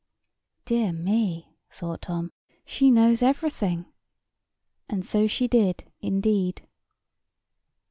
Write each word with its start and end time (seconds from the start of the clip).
"Dear 0.65 0.91
me," 0.93 1.53
thought 1.69 2.01
Tom, 2.01 2.31
"she 2.65 2.89
knows 2.89 3.21
everything!" 3.21 3.85
And 4.89 5.05
so 5.05 5.27
she 5.27 5.47
did, 5.47 5.91
indeed. 5.99 6.63